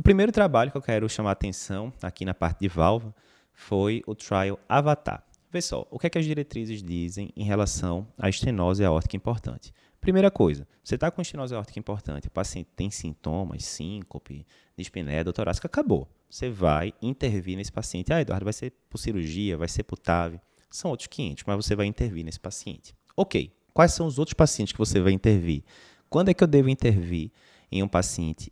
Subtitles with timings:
[0.00, 3.14] O primeiro trabalho que eu quero chamar a atenção aqui na parte de válvula
[3.52, 5.22] foi o trial Avatar.
[5.52, 9.74] Vê só, o que, é que as diretrizes dizem em relação à estenose aórtica importante?
[10.00, 15.66] Primeira coisa, você está com estenose aórtica importante, o paciente tem sintomas, síncope, dispneia, doutorácica,
[15.66, 16.08] acabou.
[16.30, 18.10] Você vai intervir nesse paciente.
[18.10, 20.40] Ah, Eduardo, vai ser por cirurgia, vai ser por TAV.
[20.70, 22.94] São outros 500, mas você vai intervir nesse paciente.
[23.14, 25.62] Ok, quais são os outros pacientes que você vai intervir?
[26.08, 27.30] Quando é que eu devo intervir
[27.70, 28.50] em um paciente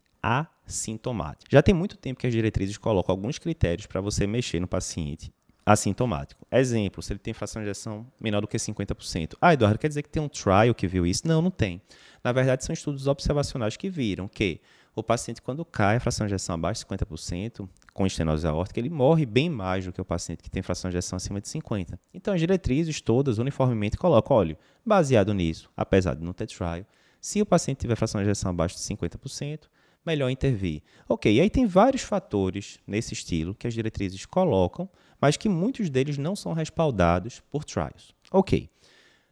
[0.69, 1.51] assintomático?
[1.51, 5.33] Já tem muito tempo que as diretrizes colocam alguns critérios para você mexer no paciente
[5.65, 6.47] assintomático.
[6.51, 9.35] Exemplo, se ele tem fração de ejeção menor do que 50%.
[9.41, 11.29] Ah, Eduardo, quer dizer que tem um trial que viu isso?
[11.29, 11.83] Não, não tem.
[12.25, 14.61] Na verdade, são estudos observacionais que viram que
[14.97, 18.89] o paciente, quando cai a fração de ejeção abaixo de 50%, com estenose aórtica, ele
[18.89, 21.99] morre bem mais do que o paciente que tem fração de ejeção acima de 50%.
[22.15, 26.85] Então, as diretrizes todas, uniformemente, colocam, olha, baseado nisso, apesar de não ter trial,
[27.21, 29.69] se o paciente tiver fração de ejeção abaixo de 50%,
[30.09, 30.83] melhor intervir.
[31.09, 34.89] Ok, e aí tem vários fatores nesse estilo que as diretrizes colocam,
[35.21, 38.15] mas que muitos deles não são respaldados por trials.
[38.33, 38.71] Ok,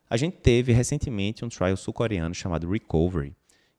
[0.09, 3.35] a gente teve recentemente um trial sul-coreano chamado Recovery,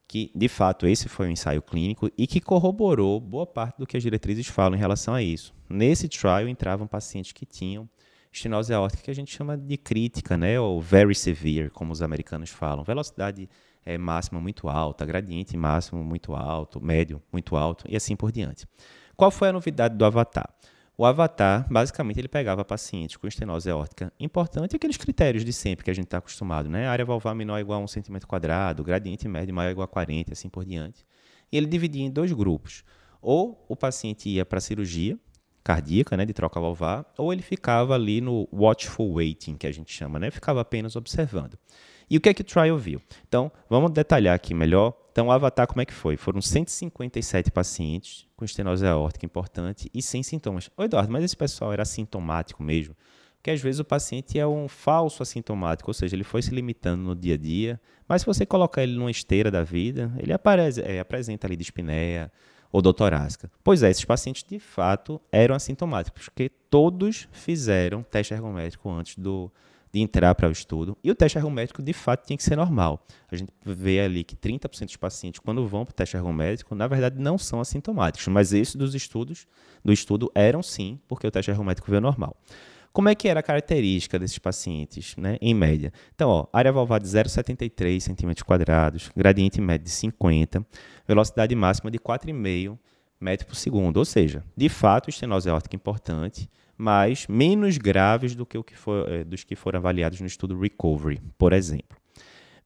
[0.08, 3.98] que de fato esse foi um ensaio clínico e que corroborou boa parte do que
[3.98, 5.54] as diretrizes falam em relação a isso.
[5.70, 7.88] Nesse trial entravam pacientes que tinham
[8.32, 12.50] estenose aórtica que a gente chama de crítica, né, ou very severe, como os americanos
[12.50, 13.50] falam, velocidade
[13.88, 18.67] é, máxima muito alta, gradiente máximo muito alto, médio muito alto e assim por diante.
[19.16, 20.53] Qual foi a novidade do Avatar?
[20.97, 25.91] O Avatar, basicamente, ele pegava pacientes com estenose aórtica importante, aqueles critérios de sempre que
[25.91, 26.88] a gente está acostumado, né?
[26.88, 28.17] Área valvar menor ou igual a 1 cm
[28.83, 31.05] gradiente médio maior ou igual a 40, assim por diante.
[31.52, 32.83] E ele dividia em dois grupos.
[33.21, 35.17] Ou o paciente ia para a cirurgia
[35.63, 39.93] cardíaca, né, de troca valvar, ou ele ficava ali no watchful waiting, que a gente
[39.93, 40.31] chama, né?
[40.31, 41.58] Ficava apenas observando.
[42.09, 43.02] E o que é que o trial viu?
[43.27, 44.94] Então, vamos detalhar aqui melhor.
[45.11, 46.16] Então, o Avatar, como é que foi?
[46.16, 50.69] Foram 157 pacientes com estenose aórtica importante e sem sintomas.
[50.77, 52.95] Ô, Eduardo, mas esse pessoal era assintomático mesmo?
[53.38, 57.04] Porque às vezes o paciente é um falso assintomático, ou seja, ele foi se limitando
[57.04, 60.82] no dia a dia, mas se você colocar ele numa esteira da vida, ele aparece,
[60.82, 62.32] é, apresenta ali dispneia
[62.71, 63.49] ou doutorásica.
[63.64, 69.52] Pois é, esses pacientes de fato eram assintomáticos, porque todos fizeram teste ergométrico antes do,
[69.92, 70.98] de entrar para o estudo.
[71.03, 73.05] E o teste ergométrico, de fato, tinha que ser normal.
[73.31, 76.87] A gente vê ali que 30% dos pacientes, quando vão para o teste ergométrico, na
[76.87, 78.27] verdade não são assintomáticos.
[78.27, 79.47] Mas esses dos estudos,
[79.83, 82.36] do estudo eram sim, porque o teste ergométrico veio normal.
[82.92, 85.93] Como é que era a característica desses pacientes, né, em média?
[86.15, 88.33] Então, ó, área valvar de 0,73 cm,
[89.15, 90.65] gradiente médio de 50,
[91.08, 92.77] velocidade máxima de 4,5
[93.20, 93.98] metros por segundo.
[93.98, 99.10] Ou seja, de fato, estenose aórtica importante, mas menos graves do que, o que for,
[99.10, 101.98] é, dos que foram avaliados no estudo Recovery, por exemplo.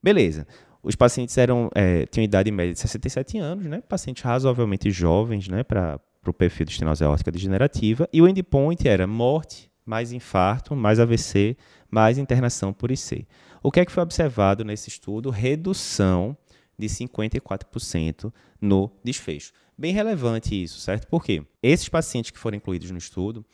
[0.03, 0.45] Beleza.
[0.83, 3.81] Os pacientes eram, é, tinham idade média de 67 anos, né?
[3.87, 5.63] pacientes razoavelmente jovens né?
[5.63, 10.99] para o perfil de estenose aórtica degenerativa, e o endpoint era morte, mais infarto, mais
[10.99, 11.55] AVC,
[11.89, 13.27] mais internação por IC.
[13.61, 15.29] O que é que foi observado nesse estudo?
[15.29, 16.35] Redução
[16.81, 19.53] de 54% no desfecho.
[19.77, 21.07] Bem relevante isso, certo?
[21.07, 21.43] Por quê?
[21.61, 23.45] Esses pacientes que foram incluídos no estudo,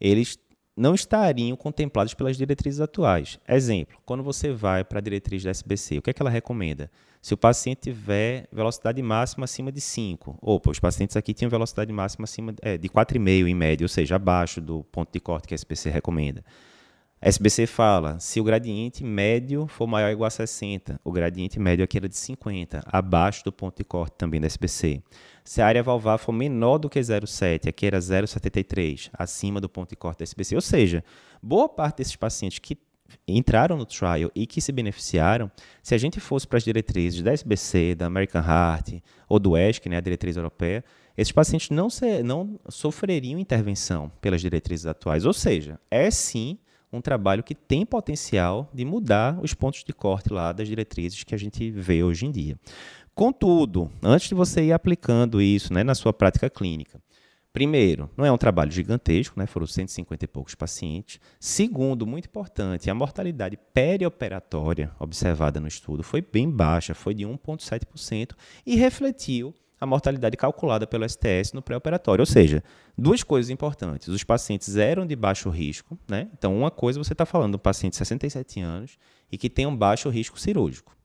[0.00, 0.38] eles
[0.76, 3.38] não estariam contemplados pelas diretrizes atuais.
[3.48, 6.90] Exemplo, quando você vai para a diretriz da SBC, o que é que ela recomenda?
[7.22, 11.92] Se o paciente tiver velocidade máxima acima de 5, opa, os pacientes aqui tinham velocidade
[11.92, 15.54] máxima acima é, de 4,5 em média, ou seja, abaixo do ponto de corte que
[15.54, 16.44] a SBC recomenda.
[17.26, 21.82] SBC fala, se o gradiente médio for maior ou igual a 60, o gradiente médio
[21.82, 25.02] aqui era de 50, abaixo do ponto de corte também da SBC.
[25.42, 29.88] Se a área valvar for menor do que 0,7, aqui era 0,73, acima do ponto
[29.88, 30.54] de corte da SBC.
[30.54, 31.02] Ou seja,
[31.42, 32.76] boa parte desses pacientes que
[33.26, 35.50] entraram no trial e que se beneficiaram,
[35.82, 39.88] se a gente fosse para as diretrizes da SBC, da American Heart ou do ESC,
[39.88, 40.84] né, a diretriz europeia,
[41.16, 45.24] esses pacientes não, se, não sofreriam intervenção pelas diretrizes atuais.
[45.24, 46.58] Ou seja, é sim
[46.94, 51.34] um trabalho que tem potencial de mudar os pontos de corte lá das diretrizes que
[51.34, 52.58] a gente vê hoje em dia.
[53.14, 57.00] Contudo, antes de você ir aplicando isso né, na sua prática clínica,
[57.54, 59.46] Primeiro, não é um trabalho gigantesco, né?
[59.46, 61.20] foram 150 e poucos pacientes.
[61.38, 68.32] Segundo, muito importante, a mortalidade perioperatória observada no estudo foi bem baixa, foi de 1,7%
[68.66, 72.22] e refletiu a mortalidade calculada pelo STS no pré-operatório.
[72.22, 72.62] Ou seja,
[72.96, 74.08] duas coisas importantes.
[74.08, 76.28] Os pacientes eram de baixo risco, né?
[76.36, 78.98] Então, uma coisa você está falando de um paciente de 67 anos
[79.30, 80.96] e que tem um baixo risco cirúrgico.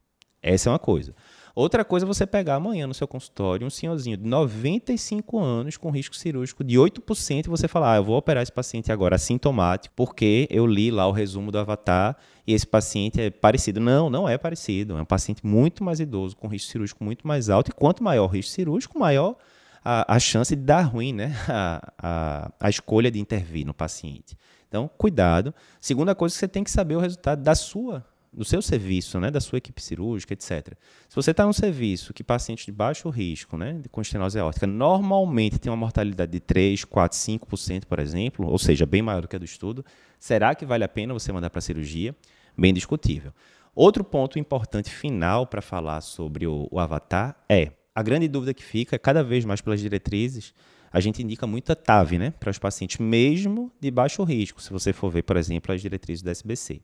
[0.41, 1.13] Essa é uma coisa.
[1.59, 5.91] Outra coisa é você pegar amanhã no seu consultório um senhorzinho de 95 anos com
[5.91, 9.93] risco cirúrgico de 8% e você falar, ah, eu vou operar esse paciente agora assintomático
[9.93, 12.15] porque eu li lá o resumo do Avatar
[12.47, 13.81] e esse paciente é parecido.
[13.81, 14.97] Não, não é parecido.
[14.97, 17.71] É um paciente muito mais idoso, com risco cirúrgico muito mais alto.
[17.71, 19.35] E quanto maior o risco cirúrgico, maior
[19.83, 21.35] a, a chance de dar ruim né?
[21.49, 24.37] a, a, a escolha de intervir no paciente.
[24.69, 25.53] Então, cuidado.
[25.81, 29.41] Segunda coisa, você tem que saber o resultado da sua do seu serviço, né, da
[29.41, 30.73] sua equipe cirúrgica, etc.
[31.07, 35.57] Se você está num serviço que pacientes de baixo risco, né, com estenose aórtica, normalmente
[35.57, 39.35] tem uma mortalidade de 3, 4, 5%, por exemplo, ou seja, bem maior do que
[39.35, 39.83] a do estudo,
[40.19, 42.15] será que vale a pena você mandar para cirurgia?
[42.57, 43.33] Bem discutível.
[43.75, 48.63] Outro ponto importante final para falar sobre o, o Avatar é a grande dúvida que
[48.63, 50.53] fica, é cada vez mais pelas diretrizes,
[50.91, 54.91] a gente indica muita TAV né, para os pacientes, mesmo de baixo risco, se você
[54.91, 56.81] for ver, por exemplo, as diretrizes do SBC.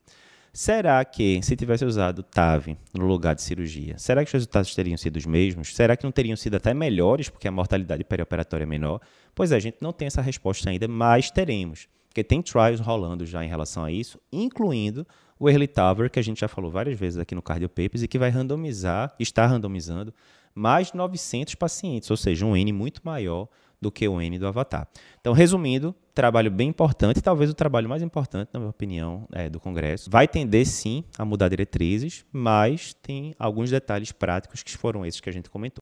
[0.58, 4.96] Será que, se tivesse usado TAV no lugar de cirurgia, será que os resultados teriam
[4.96, 5.76] sido os mesmos?
[5.76, 9.02] Será que não teriam sido até melhores, porque a mortalidade perioperatória é menor?
[9.36, 11.90] Pois é, a gente não tem essa resposta ainda, mas teremos.
[12.08, 15.06] Porque tem trials rolando já em relação a isso, incluindo
[15.38, 18.08] o Early TAVR, que a gente já falou várias vezes aqui no Cardio Papers, e
[18.08, 20.14] que vai randomizar, está randomizando,
[20.54, 23.50] mais de 900 pacientes, ou seja, um N muito maior
[23.82, 24.88] do que o N do Avatar.
[25.20, 29.60] Então, resumindo, trabalho bem importante, talvez o trabalho mais importante, na minha opinião, é, do
[29.60, 30.10] Congresso.
[30.10, 35.30] Vai tender, sim, a mudar diretrizes, mas tem alguns detalhes práticos que foram esses que
[35.30, 35.66] a gente comentou.